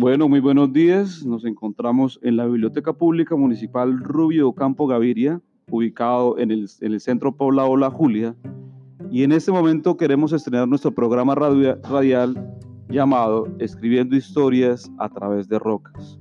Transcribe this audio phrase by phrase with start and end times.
[0.00, 1.26] Bueno, muy buenos días.
[1.26, 7.00] Nos encontramos en la Biblioteca Pública Municipal Rubio Campo Gaviria, ubicado en el, en el
[7.00, 8.34] centro poblado La Julia.
[9.10, 12.56] Y en este momento queremos estrenar nuestro programa radial
[12.88, 16.18] llamado Escribiendo historias a través de rocas.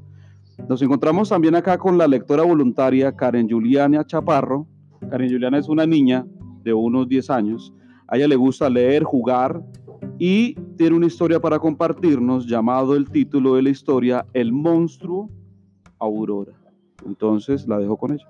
[0.68, 4.68] Nos encontramos también acá con la lectora voluntaria Karen Juliana Chaparro.
[5.10, 6.26] Karen Juliana es una niña
[6.64, 7.74] de unos 10 años.
[8.10, 9.64] A ella le gusta leer, jugar
[10.20, 15.30] y tiene una historia para compartirnos llamado el título de la historia El monstruo
[15.98, 16.54] Aurora.
[17.06, 18.28] Entonces la dejo con ella.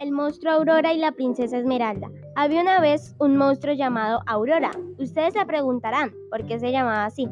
[0.00, 2.10] El monstruo Aurora y la princesa Esmeralda.
[2.34, 4.72] Había una vez un monstruo llamado Aurora.
[4.98, 7.28] Ustedes se preguntarán por qué se llamaba así.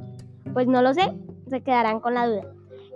[0.52, 1.12] Pues no lo sé,
[1.48, 2.52] se quedarán con la duda.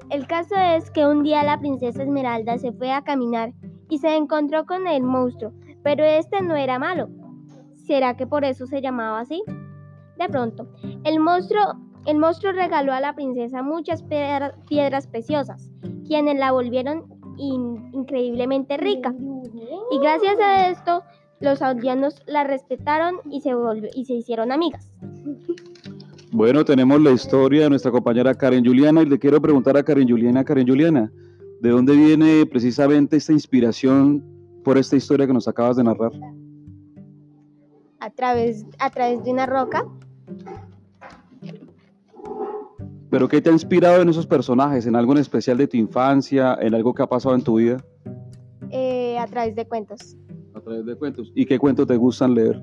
[0.09, 3.52] El caso es que un día la princesa Esmeralda se fue a caminar
[3.88, 5.52] y se encontró con el monstruo,
[5.83, 7.09] pero este no era malo.
[7.75, 9.43] ¿Será que por eso se llamaba así?
[10.20, 10.69] De pronto,
[11.05, 11.63] el monstruo,
[12.04, 15.71] el monstruo regaló a la princesa muchas piedras preciosas,
[16.07, 17.04] quienes la volvieron
[17.38, 19.15] increíblemente rica.
[19.91, 21.02] Y gracias a esto,
[21.41, 23.52] los aldeanos la respetaron y se,
[23.95, 24.93] y se hicieron amigas.
[26.32, 30.07] Bueno, tenemos la historia de nuestra compañera Karen Juliana y le quiero preguntar a Karen
[30.07, 31.10] Juliana, Karen Juliana,
[31.60, 34.23] ¿de dónde viene precisamente esta inspiración
[34.65, 36.13] por esta historia que nos acabas de narrar?
[38.01, 39.87] A través, a través de una roca.
[43.10, 44.86] ¿Pero qué te ha inspirado en esos personajes?
[44.86, 46.56] ¿En algo en especial de tu infancia?
[46.60, 47.84] ¿En algo que ha pasado en tu vida?
[48.70, 50.16] Eh, a través de cuentos.
[50.54, 51.32] A través de cuentos.
[51.34, 52.62] ¿Y qué cuentos te gustan leer?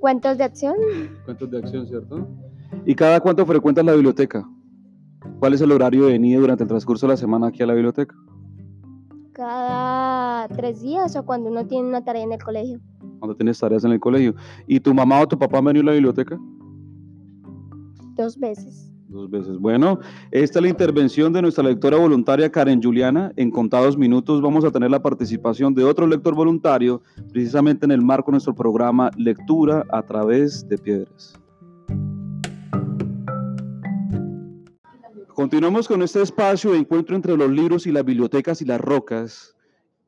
[0.00, 0.76] Cuentos de acción.
[1.24, 2.26] Cuentos de acción, ¿cierto?
[2.86, 4.48] ¿Y cada cuánto frecuentas la biblioteca?
[5.38, 7.74] ¿Cuál es el horario de venida durante el transcurso de la semana aquí a la
[7.74, 8.14] biblioteca?
[9.32, 12.80] Cada tres días o cuando uno tiene una tarea en el colegio.
[13.18, 14.34] Cuando tienes tareas en el colegio.
[14.66, 16.38] ¿Y tu mamá o tu papá han venido a la biblioteca?
[18.16, 18.92] Dos veces.
[19.08, 19.58] Dos veces.
[19.58, 23.32] Bueno, esta es la intervención de nuestra lectora voluntaria Karen Juliana.
[23.36, 27.02] En contados minutos vamos a tener la participación de otro lector voluntario,
[27.32, 31.38] precisamente en el marco de nuestro programa Lectura a través de Piedras.
[35.34, 39.55] Continuamos con este espacio de encuentro entre los libros y las bibliotecas y las rocas.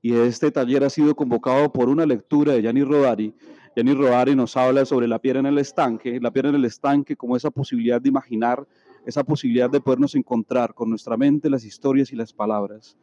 [0.01, 3.35] Y este taller ha sido convocado por una lectura de Gianni Rodari,
[3.79, 7.15] Jenny Rodari nos habla sobre la piedra en el estanque, la piedra en el estanque
[7.15, 8.67] como esa posibilidad de imaginar
[9.07, 12.97] esa posibilidad de podernos encontrar con nuestra mente las historias y las palabras.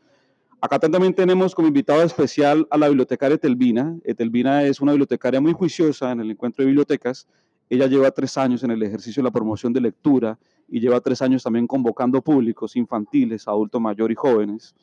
[0.59, 3.97] Acá también tenemos como invitado especial a la bibliotecaria Etelvina.
[4.03, 7.25] Etelvina es una bibliotecaria muy juiciosa en el encuentro de bibliotecas.
[7.69, 11.21] Ella lleva tres años en el ejercicio de la promoción de lectura y lleva tres
[11.21, 14.75] años también convocando públicos infantiles, adulto mayor y jóvenes.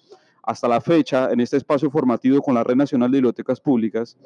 [0.42, 4.16] Hasta la fecha, en este espacio formativo con la Red Nacional de Bibliotecas Públicas,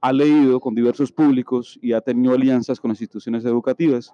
[0.00, 4.12] ha leído con diversos públicos y ha tenido alianzas con instituciones educativas.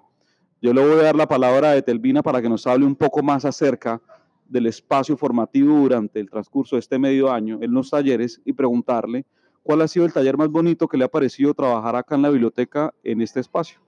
[0.61, 3.23] Yo le voy a dar la palabra a Etelvina para que nos hable un poco
[3.23, 3.99] más acerca
[4.47, 9.25] del espacio formativo durante el transcurso de este medio año en los talleres y preguntarle
[9.63, 12.29] cuál ha sido el taller más bonito que le ha parecido trabajar acá en la
[12.29, 13.79] biblioteca en este espacio.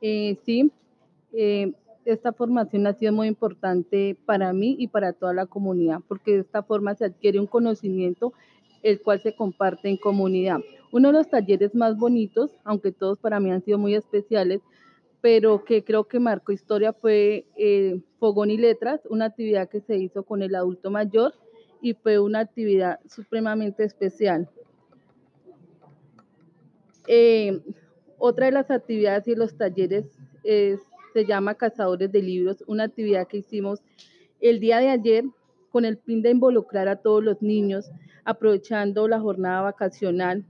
[0.00, 0.70] Eh, sí,
[1.32, 1.72] eh,
[2.06, 6.40] esta formación ha sido muy importante para mí y para toda la comunidad, porque de
[6.40, 8.32] esta forma se adquiere un conocimiento
[8.82, 10.60] el cual se comparte en comunidad.
[10.92, 14.60] Uno de los talleres más bonitos, aunque todos para mí han sido muy especiales,
[15.20, 19.96] pero que creo que marcó historia fue eh, Fogón y Letras, una actividad que se
[19.96, 21.34] hizo con el adulto mayor
[21.82, 24.48] y fue una actividad supremamente especial.
[27.08, 27.60] Eh,
[28.18, 30.06] otra de las actividades y los talleres
[31.16, 33.80] se llama Cazadores de Libros, una actividad que hicimos
[34.38, 35.24] el día de ayer
[35.70, 37.90] con el fin de involucrar a todos los niños,
[38.26, 40.44] aprovechando la jornada vacacional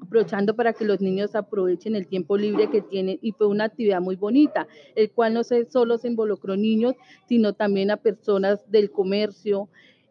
[0.00, 4.00] aprovechando para que los niños aprovechen el tiempo libre que tienen y fue una actividad
[4.00, 6.94] muy bonita, el cual no se, solo se involucró niños,
[7.26, 9.68] sino también a personas del comercio,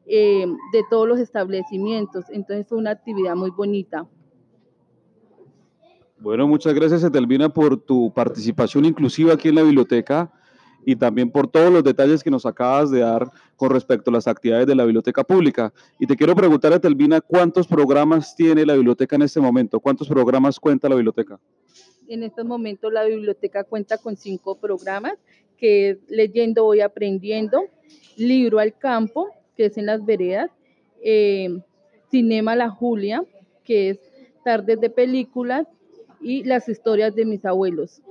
[0.07, 2.25] eh, de todos los establecimientos.
[2.31, 4.05] Entonces fue una actividad muy bonita.
[6.19, 10.31] Bueno, muchas gracias, Etelvina, por tu participación inclusiva aquí en la biblioteca
[10.85, 14.27] y también por todos los detalles que nos acabas de dar con respecto a las
[14.27, 15.73] actividades de la biblioteca pública.
[15.99, 19.79] Y te quiero preguntar a Telvina, ¿cuántos programas tiene la biblioteca en este momento?
[19.79, 21.39] ¿Cuántos programas cuenta la biblioteca?
[22.07, 25.13] En este momento la biblioteca cuenta con cinco programas,
[25.57, 27.63] que es Leyendo Voy Aprendiendo,
[28.15, 30.51] Libro al Campo, que es en las veredas,
[31.03, 31.59] eh,
[32.11, 33.23] Cinema La Julia,
[33.63, 33.99] que es
[34.43, 35.65] Tardes de Películas,
[36.25, 38.01] y Las Historias de mis Abuelos.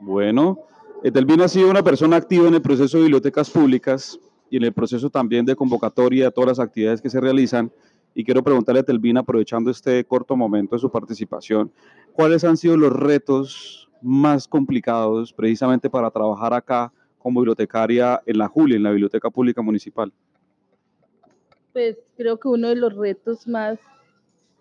[0.00, 0.58] Bueno,
[1.04, 4.18] Etelvina ha sido una persona activa en el proceso de bibliotecas públicas
[4.50, 7.70] y en el proceso también de convocatoria a todas las actividades que se realizan.
[8.12, 11.70] Y quiero preguntarle a Etelvina, aprovechando este corto momento de su participación,
[12.12, 18.48] ¿cuáles han sido los retos más complicados precisamente para trabajar acá como bibliotecaria en la
[18.48, 20.12] Julia, en la Biblioteca Pública Municipal?
[21.72, 23.78] Pues creo que uno de los retos más,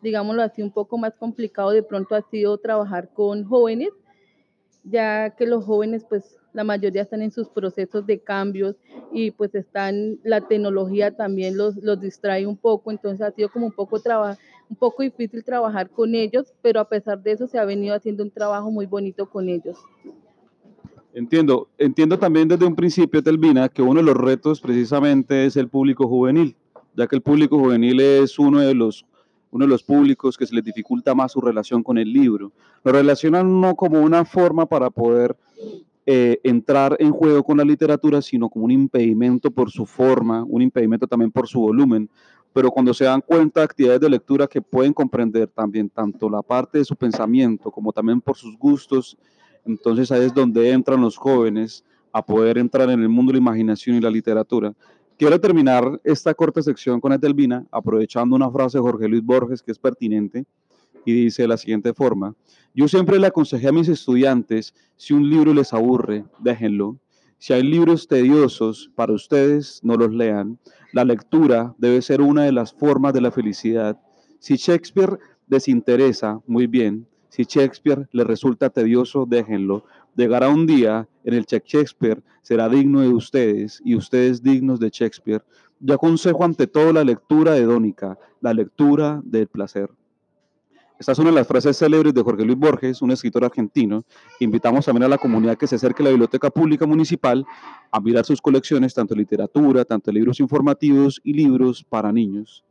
[0.01, 3.89] digámoslo así, un poco más complicado de pronto ha sido trabajar con jóvenes,
[4.83, 8.75] ya que los jóvenes pues la mayoría están en sus procesos de cambios
[9.12, 13.68] y pues están, la tecnología también los, los distrae un poco, entonces ha sido como
[13.68, 14.01] un poco,
[14.69, 18.24] un poco difícil trabajar con ellos, pero a pesar de eso se ha venido haciendo
[18.24, 19.77] un trabajo muy bonito con ellos.
[21.13, 25.68] Entiendo, entiendo también desde un principio, Telvina, que uno de los retos precisamente es el
[25.68, 26.56] público juvenil,
[26.95, 29.06] ya que el público juvenil es uno de los
[29.51, 32.51] uno de los públicos que se les dificulta más su relación con el libro.
[32.83, 35.36] Lo relacionan no como una forma para poder
[36.06, 40.62] eh, entrar en juego con la literatura, sino como un impedimento por su forma, un
[40.62, 42.09] impedimento también por su volumen.
[42.53, 46.42] Pero cuando se dan cuenta de actividades de lectura que pueden comprender también tanto la
[46.42, 49.18] parte de su pensamiento como también por sus gustos
[49.65, 53.44] entonces ahí es donde entran los jóvenes a poder entrar en el mundo de la
[53.44, 54.74] imaginación y la literatura.
[55.21, 59.71] Quiero terminar esta corta sección con Etelvina aprovechando una frase de Jorge Luis Borges que
[59.71, 60.45] es pertinente
[61.06, 62.33] y dice de la siguiente forma,
[62.73, 66.97] yo siempre le aconsejé a mis estudiantes, si un libro les aburre, déjenlo.
[67.38, 70.57] Si hay libros tediosos para ustedes, no los lean.
[70.91, 74.01] La lectura debe ser una de las formas de la felicidad.
[74.39, 77.06] Si Shakespeare desinteresa, muy bien.
[77.29, 79.85] Si Shakespeare le resulta tedioso, déjenlo.
[80.15, 84.89] Llegará un día en el que Shakespeare será digno de ustedes y ustedes dignos de
[84.89, 85.43] Shakespeare.
[85.79, 89.89] Yo aconsejo ante todo la lectura hedónica, la lectura del placer.
[90.99, 94.03] Esta es una de las frases célebres de Jorge Luis Borges, un escritor argentino.
[94.39, 97.43] Invitamos también a la comunidad que se acerque a la Biblioteca Pública Municipal
[97.89, 102.63] a mirar sus colecciones, tanto literatura, tanto libros informativos y libros para niños.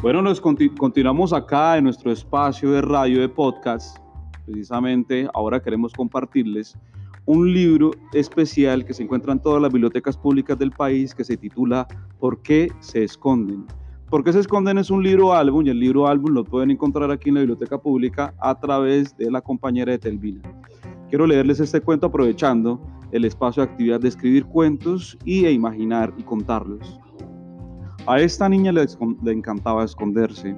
[0.00, 3.98] Bueno, nos continuamos acá en nuestro espacio de radio de podcast.
[4.46, 6.78] Precisamente ahora queremos compartirles
[7.26, 11.36] un libro especial que se encuentra en todas las bibliotecas públicas del país que se
[11.36, 11.88] titula
[12.20, 13.66] ¿Por qué se esconden?
[14.08, 14.78] ¿Por qué se esconden?
[14.78, 17.76] Es un libro álbum y el libro álbum lo pueden encontrar aquí en la biblioteca
[17.76, 20.42] pública a través de la compañera de Telvina.
[21.08, 22.80] Quiero leerles este cuento aprovechando
[23.10, 27.00] el espacio de actividad de escribir cuentos y e imaginar y contarlos.
[28.08, 28.86] A esta niña le,
[29.30, 30.56] encantaba esconderse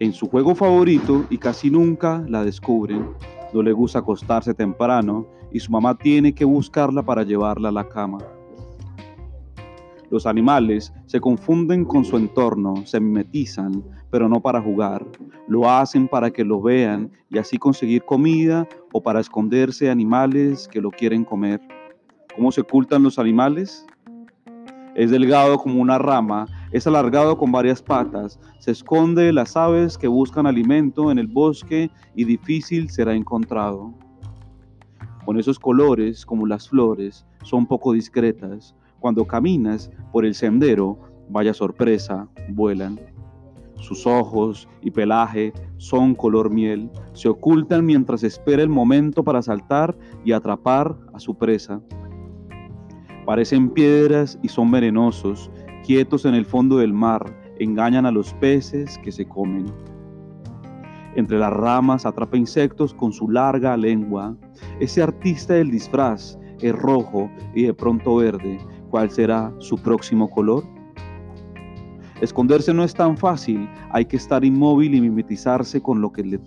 [0.00, 3.08] en su juego favorito y casi nunca la descubren.
[3.54, 7.88] No le gusta acostarse temprano y su mamá tiene que buscarla para llevarla a la
[7.88, 8.18] cama.
[10.10, 15.06] Los animales se confunden con su entorno, se mimetizan, pero no para jugar.
[15.48, 20.82] Lo hacen para que lo vean y así conseguir comida o para esconderse animales que
[20.82, 21.62] lo quieren comer.
[22.34, 23.86] ¿Cómo se ocultan los animales?
[24.96, 29.98] Es delgado como una rama, es alargado con varias patas, se esconde de las aves
[29.98, 33.92] que buscan alimento en el bosque y difícil será encontrado.
[35.26, 38.74] Con esos colores, como las flores, son poco discretas.
[38.98, 42.98] Cuando caminas por el sendero, vaya sorpresa, vuelan.
[43.74, 49.94] Sus ojos y pelaje son color miel, se ocultan mientras espera el momento para saltar
[50.24, 51.82] y atrapar a su presa.
[53.26, 55.50] Parecen piedras y son venenosos,
[55.84, 59.66] quietos en el fondo del mar, engañan a los peces que se comen.
[61.16, 64.36] Entre las ramas atrapa insectos con su larga lengua.
[64.78, 68.60] Ese artista del disfraz es rojo y de pronto verde.
[68.90, 70.62] ¿Cuál será su próximo color?
[72.20, 76.38] Esconderse no es tan fácil, hay que estar inmóvil y mimetizarse con lo que le,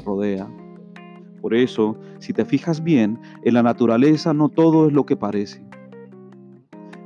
[0.00, 0.48] rodea.
[1.42, 5.62] Por eso, si te fijas bien, en la naturaleza no todo es lo que parece.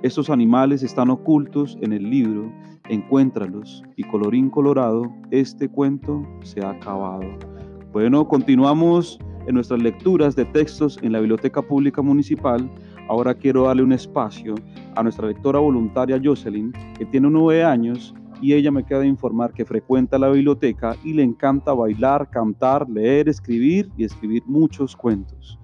[0.04, 2.52] Estos animales están ocultos en el libro,
[2.90, 7.24] encuéntralos y colorín colorado, este cuento se ha acabado.
[7.90, 12.70] Bueno, continuamos en nuestras lecturas de textos en la Biblioteca Pública Municipal.
[13.08, 14.56] Ahora quiero darle un espacio
[14.94, 19.54] a nuestra lectora voluntaria Jocelyn, que tiene nueve años y ella me queda de informar
[19.54, 25.58] que frecuenta la biblioteca y le encanta bailar, cantar, leer, escribir y escribir muchos cuentos.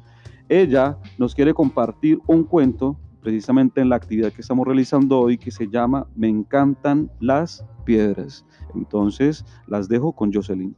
[0.49, 5.51] Ella nos quiere compartir un cuento precisamente en la actividad que estamos realizando hoy que
[5.51, 8.45] se llama Me encantan las piedras.
[8.75, 10.75] Entonces las dejo con Jocelyn.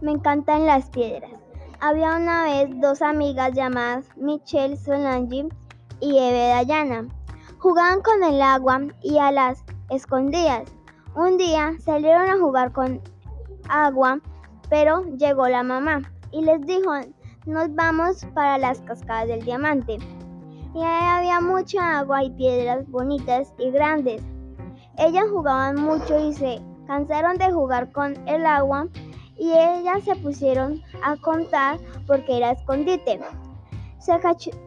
[0.00, 1.30] Me encantan las piedras.
[1.80, 5.48] Había una vez dos amigas llamadas Michelle Solange
[6.00, 7.06] y Eve Dayana.
[7.58, 10.64] Jugaban con el agua y a las escondidas.
[11.14, 13.00] Un día salieron a jugar con
[13.68, 14.20] agua,
[14.68, 16.92] pero llegó la mamá y les dijo,
[17.48, 19.98] nos vamos para las cascadas del diamante.
[20.74, 24.22] y ahí había mucha agua y piedras bonitas y grandes.
[24.98, 28.86] Ellas jugaban mucho y se cansaron de jugar con el agua
[29.38, 33.18] y ellas se pusieron a contar porque era escondite.
[33.98, 34.12] Se,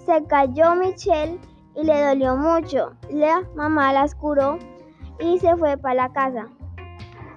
[0.06, 1.40] se cayó Michelle
[1.76, 2.94] y le dolió mucho.
[3.12, 4.58] La mamá la curó
[5.20, 6.48] y se fue para la casa.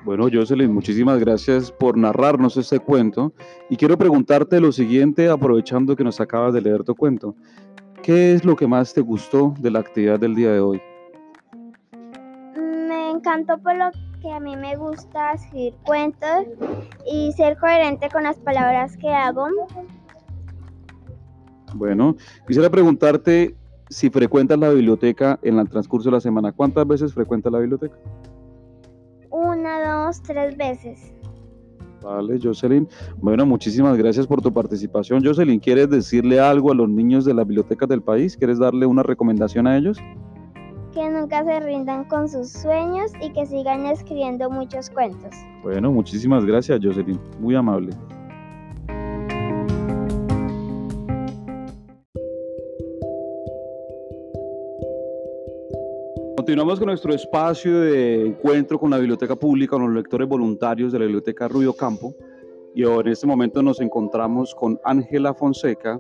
[0.05, 3.33] Bueno, Jocelyn, muchísimas gracias por narrarnos este cuento.
[3.71, 7.35] Y quiero preguntarte lo siguiente, aprovechando que nos acabas de leer tu cuento.
[8.03, 10.83] ¿Qué es lo que más te gustó de la actividad del día de hoy?
[12.55, 16.45] Me encantó por lo que a mí me gusta escribir cuentos
[17.11, 19.47] y ser coherente con las palabras que hago.
[21.75, 22.15] Bueno,
[22.47, 23.57] quisiera preguntarte
[23.89, 26.53] si frecuentas la biblioteca en el transcurso de la semana.
[26.53, 27.97] ¿Cuántas veces frecuentas la biblioteca?
[29.65, 31.15] Una, dos, tres veces.
[32.03, 32.87] Vale, Jocelyn.
[33.17, 35.25] Bueno, muchísimas gracias por tu participación.
[35.25, 38.37] Jocelyn, ¿quieres decirle algo a los niños de las bibliotecas del país?
[38.37, 39.97] ¿Quieres darle una recomendación a ellos?
[40.93, 45.31] Que nunca se rindan con sus sueños y que sigan escribiendo muchos cuentos.
[45.63, 47.19] Bueno, muchísimas gracias, Jocelyn.
[47.41, 47.93] Muy amable.
[56.45, 60.99] Continuamos con nuestro espacio de encuentro con la biblioteca pública, con los lectores voluntarios de
[60.99, 62.15] la biblioteca Rubio Campo.
[62.75, 65.99] Y en este momento nos encontramos con Ángela Fonseca.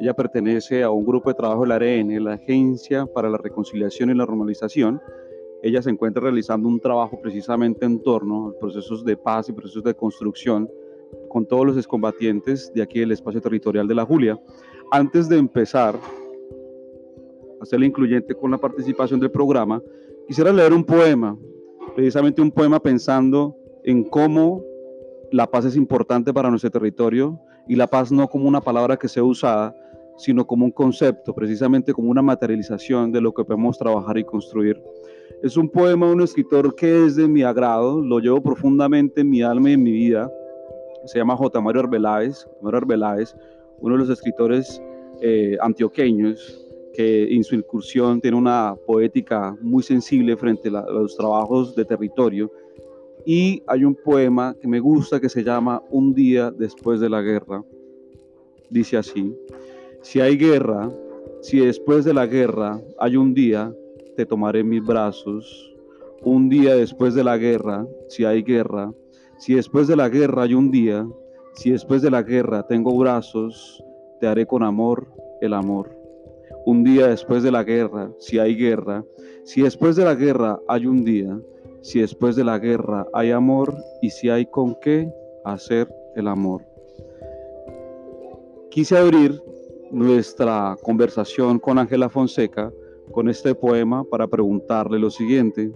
[0.00, 4.08] Ella pertenece a un grupo de trabajo de la ARN, la Agencia para la Reconciliación
[4.08, 4.98] y la Normalización.
[5.62, 9.84] Ella se encuentra realizando un trabajo precisamente en torno a procesos de paz y procesos
[9.84, 10.70] de construcción
[11.28, 14.40] con todos los excombatientes de aquí del espacio territorial de la Julia.
[14.90, 15.96] Antes de empezar,
[17.62, 19.80] hacerla incluyente con la participación del programa,
[20.26, 21.38] quisiera leer un poema,
[21.94, 24.62] precisamente un poema pensando en cómo
[25.30, 27.38] la paz es importante para nuestro territorio
[27.68, 29.74] y la paz no como una palabra que sea usada,
[30.16, 34.82] sino como un concepto, precisamente como una materialización de lo que podemos trabajar y construir.
[35.42, 39.30] Es un poema de un escritor que es de mi agrado, lo llevo profundamente en
[39.30, 40.30] mi alma y en mi vida.
[41.06, 41.60] Se llama J.
[41.60, 43.34] Mario Arbeláez, Mario Arbeláez
[43.82, 44.80] uno de los escritores
[45.20, 51.74] eh, antioqueños que en su incursión tiene una poética muy sensible frente a, los trabajos
[51.74, 52.50] de territorio.
[53.24, 57.22] Y hay un poema que me gusta que se llama Un día después de la
[57.22, 57.64] guerra.
[58.68, 59.34] Dice así,
[60.02, 60.90] si hay guerra,
[61.40, 63.72] si después de la guerra hay un día,
[64.16, 65.74] te tomaré en mis brazos.
[66.22, 68.92] Un día después de la guerra, si hay guerra,
[69.38, 71.06] si después de la guerra hay un día,
[71.54, 73.82] si después de la guerra tengo brazos,
[74.20, 75.06] te haré con amor
[75.40, 76.01] el amor
[76.66, 79.04] un día después de la guerra, si hay guerra,
[79.44, 81.38] si después de la guerra hay un día,
[81.80, 85.12] si después de la guerra hay amor y si hay con qué
[85.44, 86.62] hacer el amor.
[88.70, 89.42] Quise abrir
[89.90, 92.72] nuestra conversación con Ángela Fonseca
[93.10, 95.72] con este poema para preguntarle lo siguiente.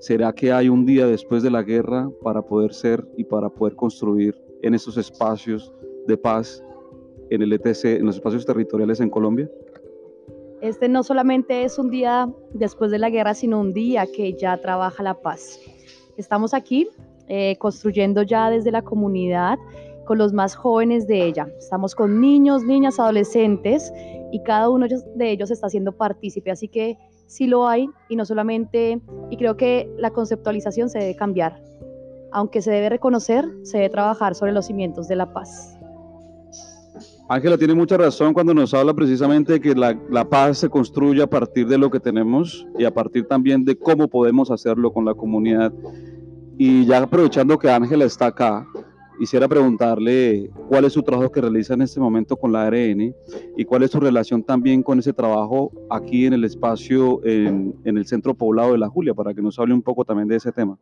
[0.00, 3.76] ¿Será que hay un día después de la guerra para poder ser y para poder
[3.76, 5.72] construir en esos espacios
[6.06, 6.62] de paz
[7.30, 9.48] en el ETC, en los espacios territoriales en Colombia?
[10.60, 14.58] Este no solamente es un día después de la guerra, sino un día que ya
[14.58, 15.58] trabaja la paz.
[16.18, 16.86] Estamos aquí
[17.28, 19.58] eh, construyendo ya desde la comunidad
[20.04, 21.48] con los más jóvenes de ella.
[21.58, 23.90] Estamos con niños, niñas, adolescentes
[24.32, 28.26] y cada uno de ellos está siendo partícipe, así que sí lo hay y no
[28.26, 29.00] solamente,
[29.30, 31.62] y creo que la conceptualización se debe cambiar.
[32.32, 35.79] Aunque se debe reconocer, se debe trabajar sobre los cimientos de la paz.
[37.32, 41.22] Ángela tiene mucha razón cuando nos habla precisamente de que la, la, paz se construye
[41.22, 45.04] a partir de lo que tenemos y a partir también de cómo podemos hacerlo con
[45.04, 45.72] la comunidad.
[46.58, 48.66] Y ya aprovechando que Ángela está acá,
[49.16, 53.14] quisiera preguntarle cuál es su trabajo que realiza en este momento con la ARN
[53.56, 57.96] y cuál es su relación también con ese trabajo aquí en el espacio, en, en
[57.96, 60.50] el centro poblado de La Julia, para que nos hable un poco también de ese
[60.50, 60.76] tema.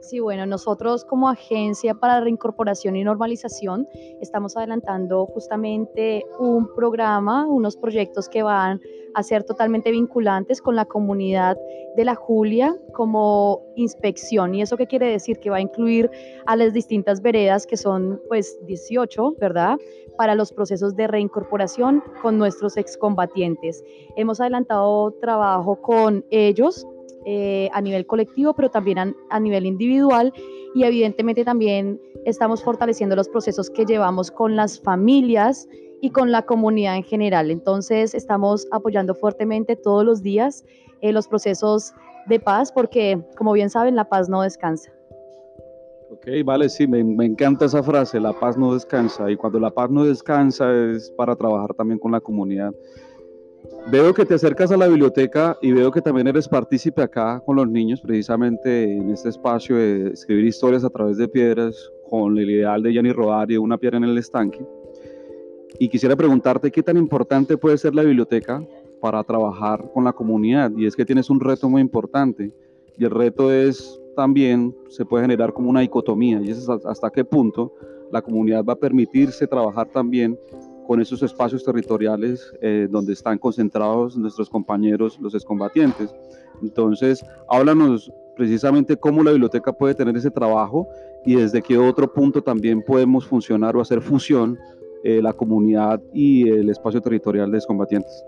[0.00, 3.86] Sí, bueno, nosotros como Agencia para Reincorporación y Normalización
[4.20, 8.80] estamos adelantando justamente un programa, unos proyectos que van
[9.14, 11.58] a ser totalmente vinculantes con la comunidad
[11.96, 14.54] de la Julia como inspección.
[14.54, 15.38] ¿Y eso qué quiere decir?
[15.40, 16.10] Que va a incluir
[16.46, 19.78] a las distintas veredas, que son pues 18, ¿verdad?
[20.16, 23.82] Para los procesos de reincorporación con nuestros excombatientes.
[24.16, 26.86] Hemos adelantado trabajo con ellos
[27.30, 30.32] eh, a nivel colectivo, pero también a, nivel individual
[30.74, 35.68] y evidentemente también estamos fortaleciendo los procesos que llevamos con las familias
[36.00, 37.50] y con la comunidad en general.
[37.50, 40.64] Entonces estamos apoyando fuertemente todos los días
[41.02, 41.92] eh, los procesos
[42.28, 44.90] de paz porque, como bien saben, la paz no descansa.
[46.10, 49.30] Ok, vale, sí, me, me, encanta esa frase, la paz no descansa.
[49.30, 52.72] Y cuando la paz no descansa es para trabajar también con la comunidad.
[53.90, 57.56] Veo que te acercas a la biblioteca y veo que también eres partícipe acá con
[57.56, 62.50] los niños, precisamente en este espacio de escribir historias a través de piedras, con el
[62.50, 64.64] ideal de Gianni Rodari, una piedra en el estanque.
[65.78, 68.62] Y quisiera preguntarte qué tan importante puede ser la biblioteca
[69.00, 70.72] para trabajar con la comunidad.
[70.76, 72.52] Y es que tienes un reto muy importante.
[72.96, 76.40] Y el reto es también, se puede generar como una dicotomía.
[76.40, 77.72] Y es hasta qué punto
[78.10, 80.38] la comunidad va a permitirse trabajar también
[80.88, 86.14] con esos espacios territoriales eh, donde están concentrados nuestros compañeros, los excombatientes.
[86.62, 90.88] Entonces, háblanos precisamente cómo la biblioteca puede tener ese trabajo
[91.26, 94.58] y desde qué otro punto también podemos funcionar o hacer fusión
[95.04, 98.24] eh, la comunidad y el espacio territorial de excombatientes.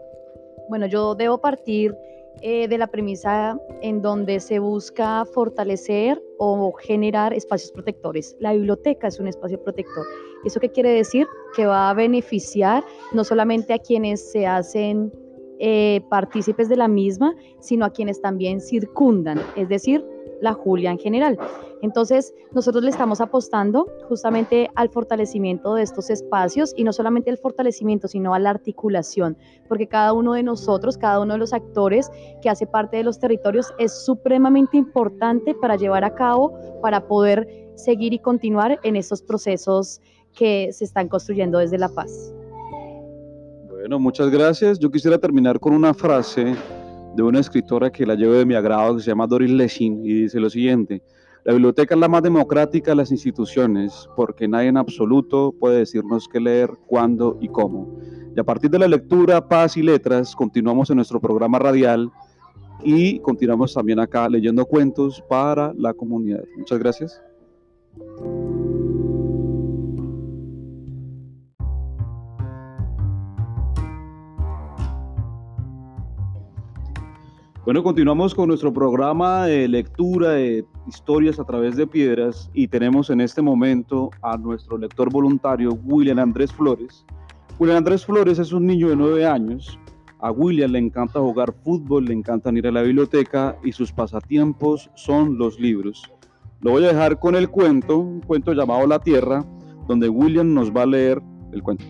[0.69, 1.97] Bueno, yo debo partir
[2.43, 8.37] eh, de la premisa en donde se busca fortalecer o generar espacios protectores.
[8.41, 10.07] La biblioteca es un espacio protector.
[10.45, 11.27] ¿Eso qué quiere decir?
[11.55, 12.83] Que va a beneficiar
[13.13, 15.13] no solamente a quienes se hacen
[15.59, 20.03] eh, partícipes de la misma, sino a quienes también circundan, es decir,
[20.41, 21.39] la Julia en general.
[21.83, 27.39] Entonces, nosotros le estamos apostando justamente al fortalecimiento de estos espacios y no solamente al
[27.39, 29.37] fortalecimiento, sino a la articulación,
[29.69, 32.11] porque cada uno de nosotros, cada uno de los actores
[32.43, 37.71] que hace parte de los territorios es supremamente importante para llevar a cabo, para poder
[37.77, 40.01] seguir y continuar en estos procesos
[40.35, 42.33] que se están construyendo desde la paz.
[43.69, 44.79] Bueno, muchas gracias.
[44.79, 46.55] Yo quisiera terminar con una frase
[47.17, 50.23] de una escritora que la llevo de mi agrado, que se llama Doris Lessing, y
[50.23, 51.03] dice lo siguiente,
[51.45, 56.29] la biblioteca es la más democrática de las instituciones, porque nadie en absoluto puede decirnos
[56.29, 57.99] qué leer, cuándo y cómo.
[58.37, 62.11] Y a partir de la lectura, paz y letras, continuamos en nuestro programa radial
[62.85, 66.45] y continuamos también acá leyendo cuentos para la comunidad.
[66.57, 67.23] Muchas gracias.
[77.71, 83.11] Bueno, continuamos con nuestro programa de lectura de historias a través de piedras y tenemos
[83.11, 87.07] en este momento a nuestro lector voluntario William Andrés Flores.
[87.61, 89.79] William Andrés Flores es un niño de nueve años.
[90.19, 94.91] A William le encanta jugar fútbol, le encanta ir a la biblioteca y sus pasatiempos
[94.97, 96.11] son los libros.
[96.63, 99.45] Lo voy a dejar con el cuento, un cuento llamado La Tierra,
[99.87, 101.85] donde William nos va a leer el cuento.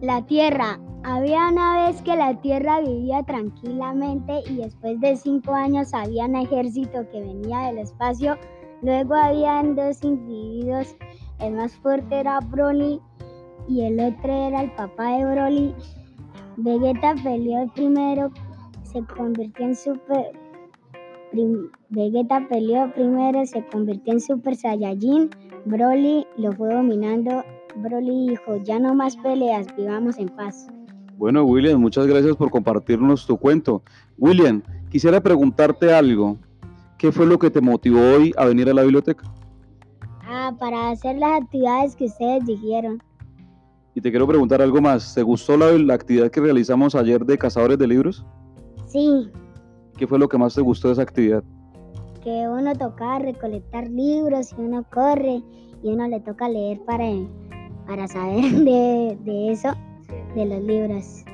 [0.00, 5.94] La Tierra, había una vez que la Tierra vivía tranquilamente y después de cinco años
[5.94, 8.36] había un ejército que venía del espacio.
[8.82, 10.94] Luego habían dos individuos,
[11.38, 13.00] el más fuerte era Broly
[13.68, 15.74] y el otro era el papá de Broly.
[16.56, 18.30] Vegeta peleó primero,
[18.82, 20.32] se convirtió en super...
[21.90, 25.30] Vegeta peleó primero, se convirtió en Super Saiyajin.
[25.64, 27.44] Broly lo fue dominando.
[27.76, 30.66] Broly dijo, ya no más peleas, vivamos en paz.
[31.20, 33.82] Bueno, William, muchas gracias por compartirnos tu cuento.
[34.16, 36.38] William, quisiera preguntarte algo.
[36.96, 39.30] ¿Qué fue lo que te motivó hoy a venir a la biblioteca?
[40.26, 43.02] Ah, para hacer las actividades que ustedes dijeron.
[43.94, 45.14] Y te quiero preguntar algo más.
[45.14, 48.24] ¿Te gustó la, la actividad que realizamos ayer de cazadores de libros?
[48.86, 49.28] Sí.
[49.98, 51.44] ¿Qué fue lo que más te gustó de esa actividad?
[52.24, 55.42] Que uno toca recolectar libros y uno corre
[55.82, 57.04] y uno le toca leer para,
[57.86, 59.68] para saber de, de eso
[60.34, 61.24] de los libros.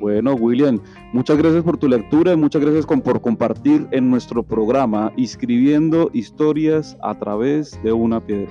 [0.00, 0.80] Bueno, William,
[1.12, 6.96] muchas gracias por tu lectura y muchas gracias por compartir en nuestro programa Escribiendo historias
[7.02, 8.50] a través de una piedra.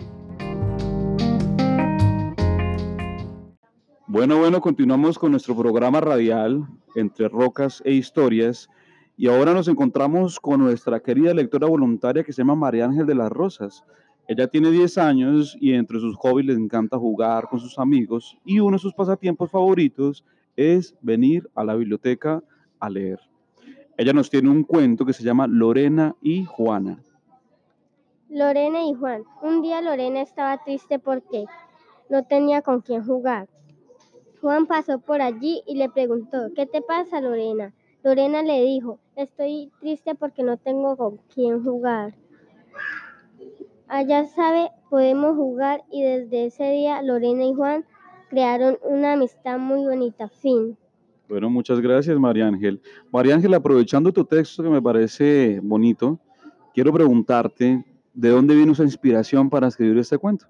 [4.06, 8.70] Bueno, bueno, continuamos con nuestro programa radial entre rocas e historias
[9.18, 13.16] y ahora nos encontramos con nuestra querida lectora voluntaria que se llama María Ángel de
[13.16, 13.84] las Rosas.
[14.30, 18.60] Ella tiene 10 años y entre sus hobbies le encanta jugar con sus amigos y
[18.60, 20.24] uno de sus pasatiempos favoritos
[20.56, 22.44] es venir a la biblioteca
[22.80, 23.20] a leer.
[23.98, 27.02] Ella nos tiene un cuento que se llama Lorena y Juana.
[28.30, 29.24] Lorena y Juan.
[29.42, 31.46] Un día Lorena estaba triste porque
[32.08, 33.48] no tenía con quién jugar.
[34.42, 37.74] Juan pasó por allí y le preguntó, ¿qué te pasa Lorena?
[38.04, 42.14] Lorena le dijo, estoy triste porque no tengo con quién jugar.
[43.90, 47.86] Allá sabe, podemos jugar y desde ese día Lorena y Juan
[48.30, 50.30] crearon una amistad muy bonita.
[50.30, 50.78] Fin.
[51.28, 52.80] Bueno, muchas gracias María Ángel.
[53.12, 56.20] María Ángel, aprovechando tu texto que me parece bonito,
[56.72, 60.46] quiero preguntarte, ¿de dónde vino esa inspiración para escribir este cuento?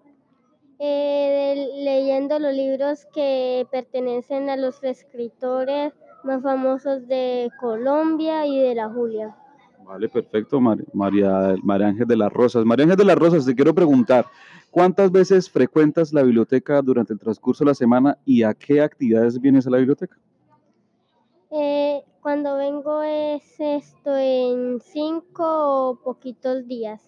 [0.78, 5.94] Eh, leyendo los libros que pertenecen a los escritores
[6.26, 9.34] más famosos de Colombia y de la Julia.
[9.90, 12.64] Vale, perfecto, María, María Ángel de las Rosas.
[12.64, 14.28] María Ángel de las Rosas, te quiero preguntar,
[14.70, 19.42] ¿cuántas veces frecuentas la biblioteca durante el transcurso de la semana y a qué actividades
[19.42, 20.16] vienes a la biblioteca?
[21.50, 27.02] Eh, cuando vengo es esto en cinco o poquitos días.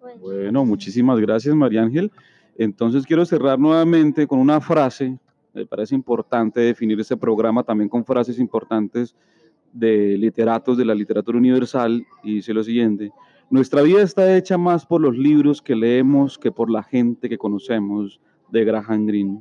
[0.00, 0.20] Bueno.
[0.20, 2.10] Bueno, muchísimas gracias, María Ángel.
[2.58, 5.16] Entonces quiero cerrar nuevamente con una frase.
[5.54, 9.14] Me parece importante definir este programa también con frases importantes
[9.76, 13.10] de literatos de la literatura universal y dice lo siguiente.
[13.50, 17.38] Nuestra vida está hecha más por los libros que leemos que por la gente que
[17.38, 19.40] conocemos de Graham Greene.